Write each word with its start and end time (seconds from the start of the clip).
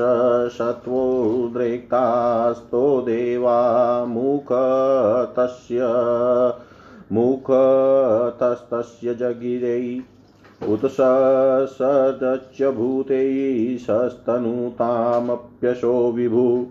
शत्वोद्रेक्तास्तो 0.56 3.02
देवा 3.02 4.06
मुखतस्य 4.06 5.80
मुखतस्तस्य 7.12 9.16
जगिरै 9.16 10.02
उत 10.74 10.86
सदच्च 10.97 12.62
सस्तनुतामप्यशो 13.86 16.12
विभु 16.12 16.66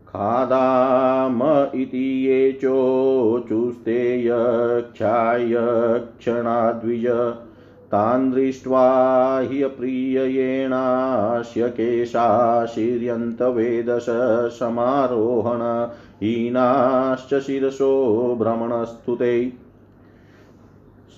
खादाम 0.08 1.43
इति 1.75 2.26
ये 2.26 2.52
चोचुस्ते 2.52 4.26
यक्षायक्षणाद्विज 4.26 7.06
तान् 7.93 8.32
दृष्ट्वा 8.32 9.40
ह्यप्रिययेणास्य 9.40 11.69
केशाशीर्यन्त 11.69 13.43
वेदश 13.43 14.06
समारोहण 14.58 15.88
हीनाश्च 16.22 17.40
शिरसो 17.40 18.37
भ्रमणस्तुते। 18.40 19.52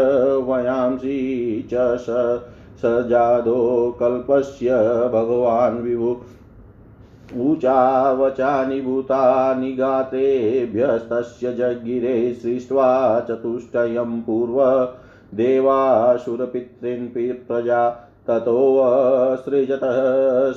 वयांसि 0.48 1.20
च 1.74 1.98
सजादो 2.82 3.62
कल्पस्य 4.00 4.76
भगवान् 5.14 5.82
विभु 5.84 6.10
ऊचावचानि 7.44 8.80
भूतानि 8.82 9.72
गातेभ्यस्तस्य 9.76 11.54
जगिरे 11.54 12.34
सृष्ट्वा 12.34 12.90
चतुष्टयं 13.30 14.22
पूर्व 14.22 14.60
देवासुरपितॄन् 15.38 17.08
प्रजा 17.48 17.80
ततोऽसृजतः 18.30 19.98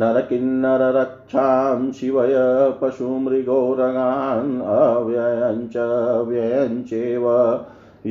नरकिन्नररक्षां 0.00 1.80
शिवय 1.92 2.34
पशुमृगोरगान् 2.82 4.52
अव्ययञ्च 4.76 5.76
व्ययञ्चेव 6.28 7.26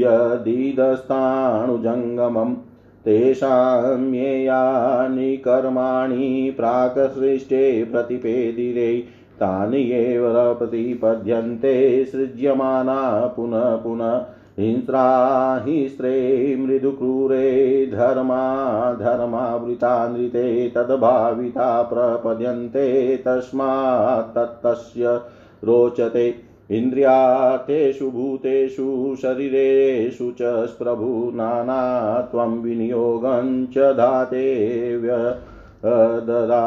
यदीदस्ताणुजङ्गमम् 0.03 2.55
तेषां 3.05 4.03
येयानि 4.13 5.31
कर्माणि 5.45 6.27
प्राक्सृष्टे 6.57 7.61
प्रतिपेदिरे 7.91 8.91
तानि 9.41 9.81
एव 9.93 10.23
प्रतिपद्यन्ते 10.59 11.73
सृज्यमाना 12.05 13.01
पुनः 13.35 13.75
पुनः 13.83 14.13
हिंस्रा 14.59 15.03
हिस्रे 15.65 16.13
मृदुक्रूरे 16.59 17.45
धर्मा 17.93 18.43
धर्मावृता 18.99 19.93
नृते 20.07 20.45
तद्भाविता 20.75 21.67
प्रपद्यन्ते 21.91 22.85
तस्मात् 23.27 24.37
रोचते 25.65 26.25
इन्द्रियार्थेषु 26.77 28.09
भूतेषु 28.11 29.15
शरीरेषु 29.21 30.27
च 30.41 30.51
प्रभु 30.79 31.09
नानात्वं 31.35 32.51
विनियोगं 32.61 33.49
च 33.73 33.91
धाते 33.97 34.45
व्यददातस्वयम् 35.83 36.61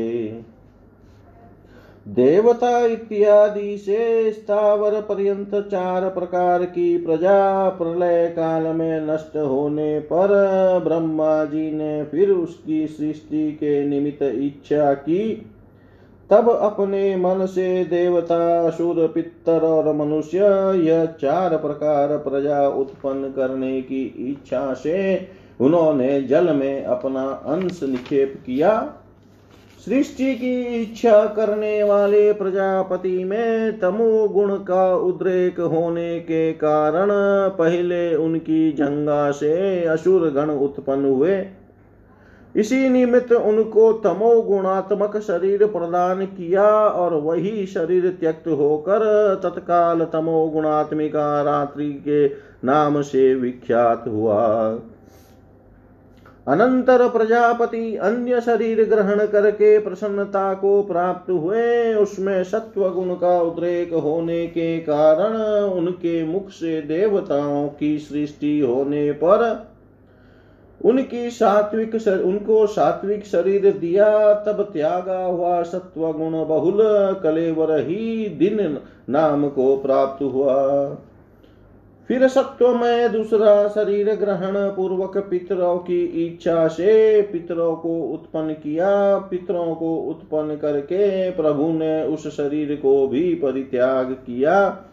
देवता 2.07 2.85
इत्यादि 2.85 3.77
से 3.77 4.31
स्थावर 4.31 5.01
पर्यंत 5.01 5.55
चार 5.55 6.09
प्रकार 6.09 6.65
की 6.65 6.97
प्रजा 6.97 7.69
प्रलय 7.69 8.27
काल 8.27 8.63
में 8.63 9.07
नष्ट 9.07 9.37
होने 9.37 9.99
पर 9.99 10.27
ब्रह्मा 10.83 11.45
जी 11.45 11.71
ने 11.71 12.03
फिर 12.03 12.31
उसकी 12.31 12.87
सृष्टि 12.87 13.51
के 13.51 13.87
निमित्त 13.87 14.23
इच्छा 14.23 14.93
की। 14.93 15.51
तब 16.31 16.49
अपने 16.49 17.15
मन 17.15 17.45
से 17.45 17.83
देवता 17.85 18.67
असुर 18.67 19.07
पितर 19.07 19.61
और 19.61 19.95
मनुष्य, 19.95 20.37
यह 20.85 21.05
चार 21.05 21.57
प्रकार 21.57 22.17
प्रजा 22.17 22.67
उत्पन्न 22.67 23.31
करने 23.31 23.81
की 23.81 24.03
इच्छा 24.29 24.73
से 24.73 25.27
उन्होंने 25.61 26.21
जल 26.21 26.53
में 26.55 26.83
अपना 26.83 27.23
अंश 27.29 27.79
निक्षेप 27.83 28.43
किया। 28.45 28.93
सृष्टि 29.85 30.35
की 30.35 30.81
इच्छा 30.81 31.25
करने 31.25 31.83
वाले 31.83 32.33
प्रजापति 32.33 33.23
में 33.23 33.79
तमो 33.79 34.27
गुण 34.27 34.55
का 34.55 34.95
उद्रेक 34.95 35.59
होने 35.59 36.19
के 36.19 36.51
कारण 36.53 37.09
पहले 37.57 38.15
उनकी 38.15 38.71
जंगा 38.71 39.31
से 39.31 39.83
असुर 39.85 40.29
गण 40.29 40.49
उत्पन्न 40.49 41.05
हुए। 41.05 41.37
इसी 42.55 42.89
निमित्त 42.89 43.31
उनको 43.31 43.93
तमो 43.93 44.41
गुणात्मक 44.41 45.17
शरीर 45.17 45.65
प्रदान 45.65 46.25
किया 46.25 46.67
और 46.87 47.13
वही 47.13 47.65
शरीर 47.65 48.17
त्यक्त 48.19 48.47
होकर 48.47 48.99
तत्काल 49.43 50.03
तमो 50.13 50.47
गुणात्मिका 50.47 51.41
रात्रि 51.41 51.91
के 51.91 52.27
नाम 52.63 53.01
से 53.01 53.35
विख्यात 53.35 54.03
हुआ। 54.07 54.79
अनंतर 56.47 57.07
प्रजापति 57.09 57.95
अन्य 57.95 58.41
शरीर 58.41 58.83
ग्रहण 58.83 59.25
करके 59.25 59.79
प्रसन्नता 59.79 60.53
को 60.53 60.83
प्राप्त 60.83 61.31
हुए। 61.31 61.93
उसमें 61.93 62.43
सत्व 62.43 62.89
गुण 62.89 63.13
का 63.15 63.41
उद्रेक 63.41 63.93
होने 63.93 64.47
के 64.47 64.79
कारण 64.79 65.37
उनके 65.71 66.23
मुख 66.25 66.49
से 66.49 66.81
देवताओं 66.81 67.67
की 67.67 67.97
सृष्टि 67.99 68.59
होने 68.59 69.11
पर 69.11 69.68
उनकी 70.85 71.29
सात्विक 71.29 71.97
शर, 71.97 72.19
उनको 72.19 72.67
सात्विक 72.67 73.25
शरीर 73.25 73.71
दिया 73.71 74.33
तब 74.33 74.69
त्यागा 74.73 75.23
हुआ 75.23 75.61
सत्व 75.63 76.11
गुण 76.11 76.45
बहुल 76.45 76.77
कलेवर 77.23 77.79
ही 77.79 78.29
दिन 78.29 78.77
नाम 79.09 79.49
को 79.49 79.77
प्राप्त 79.77 80.23
हुआ। 80.23 80.55
फिर 82.07 82.27
सत्व 82.27 82.75
में 82.75 83.11
दूसरा 83.11 83.67
शरीर 83.67 84.13
ग्रहण 84.15 84.53
पूर्वक 84.69 85.17
पितरों 85.17 85.77
की 85.77 86.03
इच्छा 86.27 86.67
से 86.67 87.21
पितरों 87.21 87.75
को 87.75 88.01
उत्पन्न 88.01 88.53
किया। 88.53 89.17
पितरों 89.17 89.75
को 89.75 89.95
उत्पन्न 89.95 90.55
करके 90.55 91.31
प्रभु 91.31 91.71
ने 91.71 92.03
उस 92.03 92.27
शरीर 92.37 92.75
को 92.75 93.07
भी 93.07 93.35
परित्याग 93.35 94.11
किया। 94.11 94.85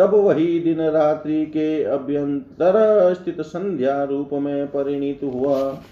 तब 0.00 0.14
वही 0.14 0.60
दिन 0.60 0.80
रात्रि 0.80 1.46
के 1.46 1.84
अभ्यंतर 1.84 2.74
स्थित 3.14 3.40
संध्या 3.40 4.04
रूप 4.04 4.30
में 4.32 4.66
परिणित 4.66 5.20
हुआ। 5.24 5.82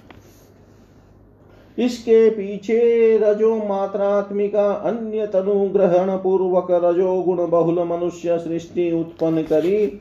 इसके 1.78 2.30
पीछे 2.30 2.80
रजो 3.18 3.56
मात्रात्मिका 3.56 4.72
अन्य 4.72 5.26
तनु 5.26 5.68
ग्रहण 5.68 6.16
पूर्वक 6.16 6.70
रजोगुण 6.70 7.50
बहुल 7.50 7.78
मनुष्य 7.78 8.38
सृष्टि 8.38 8.92
उत्पन्न 8.92 9.42
करी। 9.42 10.00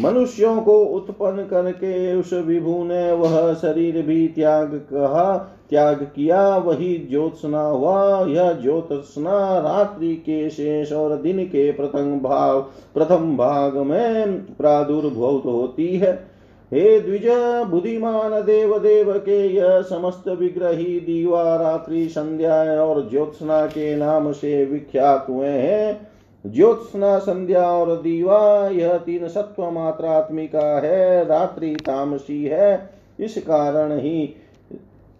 मनुष्यों 0.00 0.60
को 0.60 0.84
उत्पन्न 0.84 1.42
करके 1.42 2.16
उस 2.16 2.32
विभु 2.32 2.84
ने 2.84 3.12
वह 3.12 3.54
शरीर 3.54 4.02
भी 4.02 4.28
त्याग 4.28 4.74
कहा, 4.74 5.56
त्याग 5.70 5.96
किया। 5.96 6.56
वही 6.56 7.06
ज्योत्सना 7.10 7.62
हुआ, 7.62 8.26
यह 8.26 8.52
ज्योत्सना 8.52 9.58
रात्रि 9.58 10.14
के 10.14 10.50
शेष 10.50 10.92
और 10.92 11.16
दिन 11.16 11.44
के 11.44 11.72
प्रथम 11.72 12.20
भाव, 12.20 12.60
प्रथम 12.94 13.36
भाग 13.36 13.76
में 13.76 14.38
प्रादुर्भूत 14.56 15.42
होती 15.46 15.96
है। 15.96 16.32
हे 16.72 17.00
द्विज, 17.00 17.26
बुद्धिमान 17.70 18.30
देव 18.30 18.78
देव 18.78 19.12
के 19.12 19.46
यह 19.48 19.80
समस्त 19.80 20.28
विग्रही 20.28 21.00
दीवा 21.00 21.56
रात्रि 21.56 22.08
संध्या 22.08 22.82
और 22.82 23.10
ज्योत्सना 23.10 23.66
के 23.66 23.96
नाम 23.96 24.32
से 24.32 24.64
विख्यात 24.64 25.26
हुए 25.28 25.48
हैं। 25.48 26.11
ज्योत्सना 26.46 27.18
संध्या 27.18 27.66
और 27.66 27.96
दीवा, 28.02 28.68
यह 28.68 28.96
तीन 28.98 29.28
सत्व 29.28 29.70
मात्रात्मिका 29.70 30.80
है, 30.80 31.24
रात्रि 31.24 31.74
तामसी 31.74 32.44
है, 32.44 32.90
इस 33.20 33.38
कारण 33.38 33.98
ही 33.98 34.36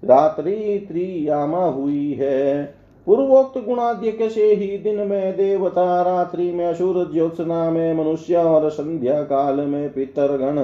रात्रि 0.04 0.86
त्रियामा 0.88 1.64
हुई 1.64 2.12
है। 2.12 2.64
पूर्वोक्त 3.06 3.58
गुणाध्यक 3.58 4.30
से 4.30 4.54
ही 4.54 4.78
दिन 4.78 5.06
में 5.08 5.36
देवता, 5.36 6.02
रात्रि 6.02 6.52
में 6.52 6.66
असुर, 6.66 7.10
ज्योत्सना 7.12 7.70
में 7.70 7.94
मनुष्य 7.94 8.36
और 8.36 8.70
संध्या 8.70 9.22
काल 9.22 9.54
में 9.54 9.92
पितरगण। 9.92 10.58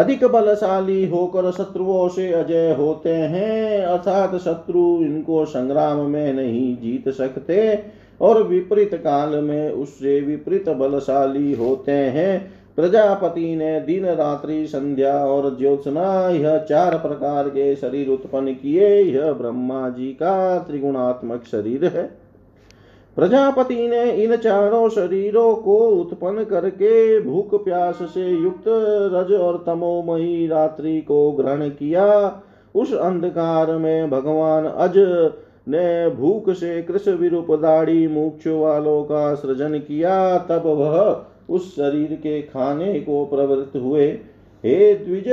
अधिक 0.00 0.24
बलशाली 0.24 1.06
होकर 1.06 1.50
शत्रुओं 1.50 2.08
से 2.08 2.32
अजय 2.32 2.74
होते 2.74 3.12
हैं, 3.12 3.82
अर्थात 3.82 4.36
शत्रु 4.36 4.98
इनको 5.00 5.44
संग्राम 5.44 5.96
में 5.96 6.32
नहीं 6.32 6.76
जीत 6.76 7.08
सकते। 7.08 7.84
और 8.20 8.42
विपरीत 8.42 8.94
काल 8.94 9.28
में 9.28 9.70
उससे 9.70 10.20
विपरीत 10.20 10.68
बलशाली 10.68 11.52
होते 11.54 11.92
हैं। 11.92 12.52
प्रजापति 12.76 13.56
ने 13.56 13.80
दिन 13.80 14.06
रात्रि 14.06 14.66
संध्या 14.66 15.26
और 15.26 15.58
ज्योत्सना, 15.58 16.28
यह 16.28 16.58
चार 16.58 16.96
प्रकार 16.98 17.48
के 17.48 17.76
शरीर 17.76 18.08
उत्पन्न 18.08 18.52
किए। 18.54 19.02
यह 19.02 19.32
ब्रह्मा 19.32 19.88
जी 19.88 20.12
का 20.12 20.58
त्रिगुणात्मक 20.58 21.44
शरीर 21.44 21.84
है। 21.84 22.30
प्रजापति 23.16 23.88
ने 23.88 24.10
इन 24.10 24.36
चारों 24.36 24.88
शरीरों 24.88 25.54
को 25.54 25.76
उत्पन्न 25.76 26.44
करके 26.44 27.20
भूख 27.20 27.64
प्यास 27.64 27.94
से 27.94 28.28
युक्त 28.30 28.64
रज 29.12 29.32
और 29.32 29.62
तमोमयी 29.66 30.46
रात्रि 30.46 31.00
को 31.00 31.32
ग्रहण 31.32 31.68
किया। 31.68 32.40
उस 32.74 32.94
अंधकार 32.94 33.76
में 33.76 34.10
भगवान 34.10 34.64
अज 34.64 34.92
ने 35.68 36.08
भूख 36.10 36.50
से 36.50 36.82
कृष 36.82 37.08
विरूप 37.08 37.46
दाढ़ी 37.50 38.06
मोक्ष 38.08 38.46
वालों 38.46 39.04
का 39.04 39.34
सृजन 39.34 39.78
किया, 39.78 40.38
तब 40.38 40.62
वह 40.66 41.24
उस 41.50 41.72
शरीर 41.72 42.14
के 42.14 42.42
खाने 42.42 43.00
को 43.00 43.26
प्रवृत्त 43.26 43.76
हुए। 43.76 44.08
हे 44.64 44.94
द्विज, 44.94 45.28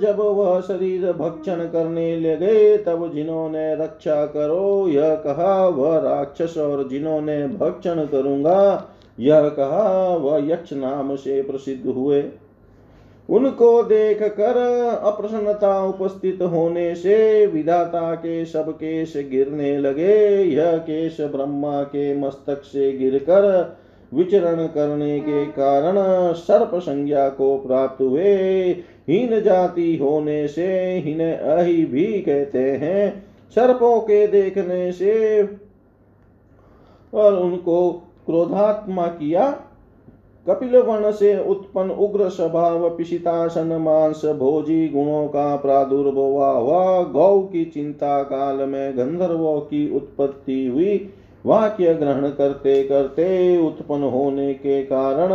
जब 0.00 0.16
वह 0.18 0.60
शरीर 0.60 1.12
भक्षण 1.12 1.56
करने 1.56 2.16
लगे, 2.16 2.76
तब 2.78 3.12
जिन्होंने 3.14 3.74
रक्षा 3.74 4.26
करो, 4.26 4.88
यह 4.88 5.14
कहा, 5.14 5.68
वह 5.68 5.98
राक्षस 5.98 6.58
और 6.58 6.88
जिन्होंने 6.88 7.46
भक्षण 7.46 8.06
करूँगा, 8.06 8.88
यह 9.20 9.48
कहा, 9.48 10.16
वह 10.16 10.52
यक्ष 10.52 10.72
नाम 10.72 11.16
से 11.16 11.42
प्रसिद्ध 11.42 11.86
हुए। 11.86 12.22
उनको 13.28 13.82
देख 13.82 14.22
कर 14.22 14.56
अप्रसन्नता 15.02 15.84
उपस्थित 15.84 16.42
होने 16.42 16.94
से 16.94 17.46
विधाता 17.46 18.14
के 18.14 18.44
सब 18.44 18.72
केश 18.72 19.12
गिरने 19.16 19.78
लगे। 19.78 20.42
यह 20.44 20.76
केश 20.76 21.20
ब्रह्मा 21.20 21.82
के 21.82 22.14
मस्तक 22.14 22.62
से 22.62 22.92
गिरकर 22.92 23.76
विचरण 24.14 24.66
करने 24.66 25.20
के 25.20 25.44
कारण 25.46 25.94
सर्प 26.32 26.70
संज्ञा 26.74 27.28
को 27.28 27.56
प्राप्त 27.58 28.02
हुए। 28.02 28.34
हीन 29.08 29.40
जाति 29.40 29.96
होने 29.96 30.48
से 30.48 30.66
हीन 30.98 31.20
अहि 31.34 31.84
भी 31.84 32.06
कहते 32.22 32.70
हैं। 32.70 33.26
सर्पों 33.50 34.00
के 34.00 34.26
देखने 34.26 34.92
से 34.92 35.42
और 37.14 37.34
उनको 37.34 37.92
क्रोधात्मा 38.26 39.06
किया 39.06 39.48
कपिल 40.46 40.76
वर्ण 40.76 41.10
से 41.10 41.36
उत्पन्न 41.44 41.90
उग्र 41.90 42.28
स्वभाव 42.28 42.88
पिशितासन, 42.90 43.72
मांस, 43.72 44.24
भोजी, 44.38 44.88
गुणों 44.88 45.26
का 45.28 45.56
प्रादुर्भवा 45.56 46.50
हुआ 46.50 47.02
गौ 47.02 47.38
की 47.42 47.64
चिंता 47.64 48.22
काल 48.22 48.56
में 48.56 48.98
गंधर्वों 48.98 49.60
की 49.60 49.94
उत्पत्ति 49.96 50.66
हुई। 50.66 50.96
वाक्य 51.46 51.94
ग्रहण 51.94 52.28
करते 52.28 52.82
करते 52.84 53.58
उत्पन्न 53.66 54.02
होने 54.02 54.52
के 54.54 54.82
कारण 54.82 55.32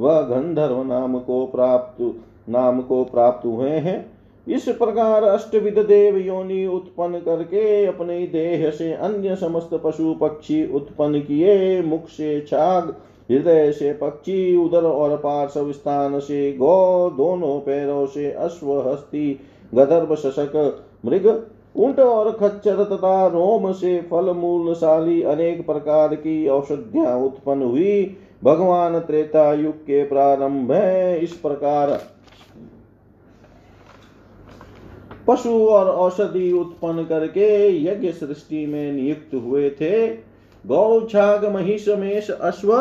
वह 0.00 0.20
गंधर्व 0.20 0.82
नाम 0.82 1.18
को 1.18 1.46
प्राप्त, 1.46 2.02
नाम 2.48 2.80
को 2.80 3.04
प्राप्त 3.04 3.46
हुए 3.46 3.70
हैं। 3.70 4.12
इस 4.48 4.68
प्रकार 4.68 5.24
अष्टविध 5.24 5.78
देव 5.78 6.16
योनि 6.16 6.66
उत्पन्न 6.66 7.18
करके 7.18 7.86
अपने 7.86 8.26
देह 8.26 8.70
से 8.70 8.92
अन्य 8.92 9.36
समस्त 9.36 9.70
पशु 9.84 10.14
पक्षी 10.14 10.72
उत्पन्न 10.72 11.20
किए। 11.20 11.82
मुख 11.82 12.08
से 12.08 12.40
छाग 12.40 12.94
हृदय 13.28 13.70
से 13.72 13.92
पक्षी 13.92 14.56
उदर 14.56 14.84
और 14.84 15.16
पार्श्व 15.16 15.72
स्थान 15.72 16.18
से 16.20 16.52
गौ 16.52 17.10
दोनों 17.10 17.58
पैरों 17.60 18.06
से 18.06 18.30
अश्व 18.30 18.72
हस्ती 18.88 19.40
गदर्भ 19.74 20.14
शशक, 20.14 20.84
मृग, 21.06 21.26
ऊँट 21.76 22.00
और 22.00 22.30
खच्चर 22.32 22.82
तथा 22.84 23.26
रोम 23.26 23.72
से 23.72 24.00
फल 24.10 24.30
मूलशाली 24.32 25.22
अनेक 25.22 25.64
प्रकार 25.66 26.14
की 26.14 26.46
औषधियाँ 26.48 27.16
उत्पन्न 27.18 27.62
हुई। 27.62 28.16
भगवान 28.44 28.98
त्रेता 28.98 29.52
युग 29.52 29.76
के 29.76 30.02
प्रारंभ 30.04 30.70
में 30.70 31.16
इस 31.16 31.32
प्रकार 31.32 31.98
पशु 35.26 35.50
और 35.66 35.88
औषधि 35.88 36.52
उत्पन्न 36.52 37.04
करके 37.04 37.46
यज्ञ 37.84 38.10
सृष्टि 38.12 38.64
में 38.66 38.92
नियुक्त 38.92 39.34
हुए 39.34 39.70
थे। 39.70 40.06
गौ 40.64 41.00
छाग 41.00 41.44
महिष 41.54 41.88
मेष 41.88 42.30
अश्व 42.30 42.72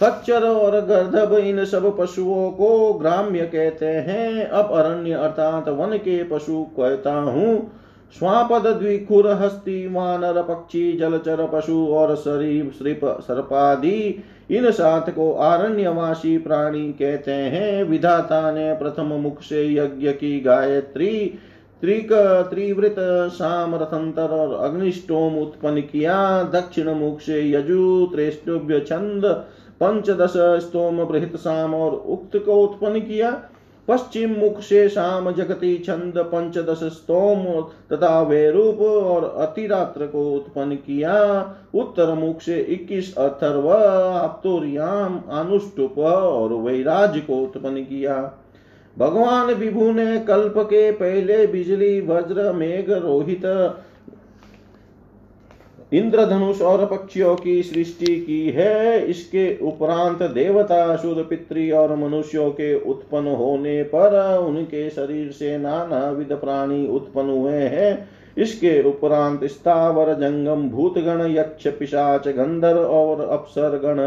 खच्चर 0.00 0.44
और 0.44 0.80
गर्धब 0.80 1.34
इन 1.34 1.64
सब 1.64 1.96
पशुओं 1.98 2.50
को 2.50 2.92
ग्राम्य 2.92 3.40
कहते 3.40 3.86
हैं। 3.86 4.44
अब 4.46 4.70
अरण्य 4.72 5.12
अर्थात 5.12 5.68
वन 5.68 5.96
के 5.96 6.22
पशु 6.24 6.62
कहता 6.62 7.12
हूँ। 7.12 7.72
स्वापद 8.18 8.66
द्विखुर 8.66 9.26
हस्ती, 9.26 9.86
वानर, 9.86 10.42
पक्षी, 10.42 10.92
जलचर 10.92 11.46
पशु 11.52 11.86
और 11.86 12.14
शरीर, 12.16 12.70
श्रिप, 12.78 13.00
सर्पादि, 13.04 14.24
इन 14.50 14.70
सात 14.70 15.10
को 15.10 15.32
आरण्यवासी 15.32 16.38
प्राणी 16.38 16.92
कहते 16.92 17.32
हैं। 17.32 17.84
विधाता 17.84 18.50
ने 18.50 18.72
प्रथम 18.72 19.06
मुख 19.06 19.40
से 19.40 19.74
यज्ञ 19.74 20.12
की 20.12 20.40
गायत्री, 20.40 21.38
त्रिक, 21.80 22.12
त्रिवृत 22.50 22.96
शाम 23.32 23.74
रथंतर 23.74 24.28
और 24.28 24.70
अग्निष्टोम 24.70 25.38
उत्पन्न 25.38 25.80
किया। 25.80 26.42
दक्षिण 26.42 26.90
मुख 26.90 27.20
से 27.20 27.50
यजु 27.50 28.08
त्रेष्टुभ्य 28.12 28.80
छंद 28.80 29.44
पंचदश 29.84 30.32
स्तोम 30.62 31.04
बृहत 31.04 31.36
शाम 31.36 31.74
और 31.74 31.94
उक्त 31.94 32.36
को 32.36 32.62
उत्पन्न 32.62 33.00
किया। 33.00 33.42
पश्चिम 33.88 34.30
मुख 34.30 34.60
से 34.60 34.88
शाम 34.88 35.30
जगती 35.30 35.76
छंद 35.78 36.18
पंचदश 36.18 36.84
स्तोम 36.92 37.44
तथा 37.92 38.22
वेरूप 38.22 38.80
और 38.80 39.24
अतिरात्र 39.24 40.06
को 40.06 40.32
उत्पन्न 40.32 40.76
किया। 40.76 41.16
उत्तर 41.74 42.14
मुख 42.14 42.40
से 42.40 42.60
इक्कीस 42.60 43.14
अथर्व, 43.16 43.68
आप्तोरियाम, 43.72 45.20
अनुष्टुप 45.30 45.98
और 45.98 46.52
वैराज 46.52 47.18
को 47.18 47.36
उत्पन्न 47.36 47.82
किया। 47.82 48.16
भगवान 48.98 49.54
विभु 49.54 49.90
ने 49.92 50.18
कल्प 50.18 50.54
के 50.58 50.90
पहले 50.92 51.46
बिजली, 51.46 52.00
वज्र, 52.00 52.52
मेघ, 52.52 52.90
रोहित 52.90 53.42
इंद्रधनुष 55.94 56.60
और 56.62 56.84
पक्षियों 56.86 57.34
की 57.36 57.62
सृष्टि 57.62 58.16
की 58.16 58.50
है। 58.50 59.06
इसके 59.06 59.58
उपरांत 59.62 60.22
देवता 60.22 60.82
असुर 60.84 61.22
पितृ 61.22 61.70
और 61.72 61.94
मनुष्यों 61.96 62.50
के 62.50 62.74
उत्पन्न 62.80 63.34
होने 63.34 63.82
पर 63.82 64.38
उनके 64.38 64.88
शरीर 64.90 65.30
से 65.32 65.56
नाना 65.58 66.08
विध 66.10 66.32
प्राणी 66.32 66.86
उत्पन्न 66.88 67.30
हुए 67.30 67.52
हैं। 67.52 68.08
इसके 68.38 68.82
उपरांत 68.82 69.44
स्थावर, 69.44 70.12
जंगम, 70.14 70.68
भूतगण, 70.68 71.26
यक्ष, 71.30 71.66
पिशाच 71.68 72.28
गंधर 72.28 72.76
और 72.76 73.20
अप्सर 73.20 73.78
गण 73.84 74.00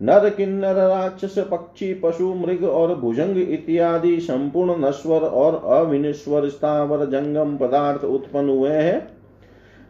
नर, 0.00 0.28
किन्नर, 0.28 0.74
राक्षस, 0.74 1.38
पक्षी, 1.50 1.92
पशु, 1.94 2.34
मृग 2.34 2.64
और 2.64 2.94
भुजंग 2.94 3.36
इत्यादि 3.38 4.18
संपूर्ण 4.20 4.74
नश्वर 4.78 5.20
और 5.20 5.60
अविनिश्वर 5.76 6.48
स्थावर, 6.48 7.04
जंगम 7.04 7.56
पदार्थ 7.56 8.04
उत्पन्न 8.04 8.48
हुए 8.48 8.70
हैं। 8.70 9.15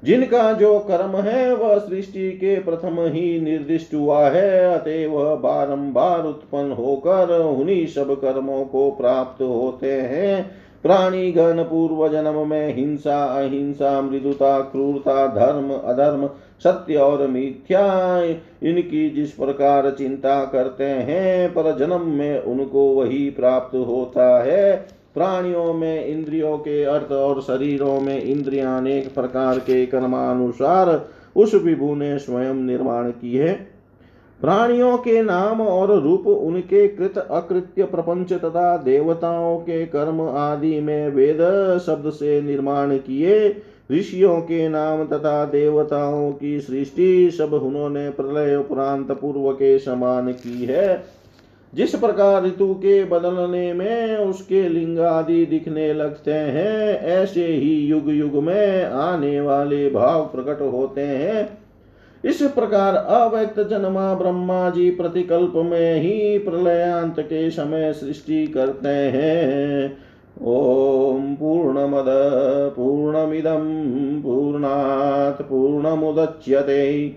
जिनका 0.06 0.52
जो 0.52 0.78
कर्म 0.78 1.16
है, 1.16 1.54
वह 1.54 1.78
सृष्टि 1.78 2.30
के 2.32 2.58
प्रथम 2.60 2.96
ही 3.00 3.40
निर्दिष्ट 3.40 3.94
हुआ 3.94 4.28
है 4.28 4.74
अतः 4.74 5.08
वह 5.08 5.34
बारंबार 5.34 6.26
उत्पन्न 6.26 6.72
होकर 6.72 7.40
उन्हीं 7.40 7.86
सब 7.86 8.20
कर्मों 8.20 8.64
को 8.64 8.90
प्राप्त 8.90 9.42
होते 9.42 9.92
हैं। 9.92 10.50
प्राणी 10.82 11.32
गण 11.32 11.62
पूर्व 11.62 12.08
जन्म 12.08 12.48
में 12.48 12.76
हिंसा, 12.76 13.24
अहिंसा, 13.24 14.00
मृदुता, 14.00 14.60
क्रूरता, 14.60 15.26
धर्म, 15.26 15.70
अधर्म, 15.72 16.26
सत्य 16.64 16.96
और 16.96 17.26
मिथ्या, 17.26 18.18
इनकी 18.62 19.10
जिस 19.10 19.30
प्रकार 19.30 19.90
चिंता 19.90 20.44
करते 20.44 20.84
हैं, 20.84 21.50
पर 21.50 21.76
जन्म 21.78 22.00
में 22.00 22.42
उनको 22.42 22.86
वही 22.88 23.30
प्राप्त 23.30 23.76
होता 23.76 24.42
है। 24.42 24.95
प्राणियों 25.16 25.72
में, 25.74 26.06
इंद्रियों 26.06 26.56
के 26.58 26.82
अर्थ 26.84 27.12
और 27.12 27.40
शरीरों 27.40 28.00
में 28.00 28.22
इंद्रिया 28.22 28.76
अनेक 28.76 29.14
प्रकार 29.14 29.58
के 29.58 29.84
कर्मानुसार 29.86 31.08
उस 31.36 31.54
विभु 31.54 31.94
ने 31.94 32.18
स्वयं 32.18 32.54
निर्माण 32.54 33.10
की 33.10 33.36
है 33.36 33.52
प्राणियों 34.40 34.96
के 34.98 35.22
नाम 35.22 35.60
और 35.60 36.00
रूप 36.02 36.26
उनके 36.26 36.86
कृत 36.88 37.18
अकृत्य 37.18 37.84
प्रपंच 37.84 38.32
तथा 38.32 38.76
देवताओं 38.76 39.56
के 39.58 39.84
कर्म 39.86 40.20
आदि 40.20 40.80
में 40.80 41.08
वेद 41.08 41.38
शब्द 41.86 42.10
से 42.10 42.40
निर्माण 42.42 42.96
किए। 42.96 43.48
ऋषियों 43.92 44.40
के 44.40 44.68
नाम 44.68 45.04
तथा 45.04 45.44
देवताओं 45.44 46.32
की 46.32 46.60
सृष्टि 46.60 47.30
सब 47.30 47.52
उन्होंने 47.54 48.10
प्रलय, 48.10 48.56
उपरांत, 48.56 49.12
पूर्व 49.12 49.50
के 49.52 49.78
समान 49.78 50.32
की 50.32 50.64
है। 50.64 51.04
जिस 51.74 51.94
प्रकार 51.94 52.44
ऋतु 52.44 52.74
के 52.74 53.04
बदलने 53.04 53.72
में 53.72 54.16
उसके 54.16 54.68
लिंग 54.68 54.98
आदि 54.98 55.46
दिखने 55.46 55.94
लगते 55.94 56.32
हैं, 56.32 57.00
ऐसे 57.00 57.46
ही 57.46 57.80
युग 57.86 58.10
युग 58.10 58.42
में 58.42 58.84
आने 58.84 59.40
वाले 59.40 59.90
भाव 59.90 60.22
प्रकट 60.24 60.62
होते 60.62 61.00
हैं। 61.00 61.58
इस 62.24 62.42
प्रकार 62.42 62.94
अव्यक्त 62.94 63.60
जन्मा 63.60 64.14
ब्रह्मा 64.14 64.70
जी 64.70 64.90
प्रतिकल्प 64.90 65.52
में 65.56 66.00
ही 66.00 66.38
प्रलयांत 66.38 67.20
के 67.20 67.50
समय 67.50 67.92
सृष्टि 67.92 68.46
करते 68.46 68.88
हैं। 68.88 69.98
ओम 70.42 71.34
पूर्णमद 71.34 72.04
पूर्णमिदम 72.76 73.62
पूर्णात्, 74.22 75.42
पूर्णमुदच्यते। 75.42 77.16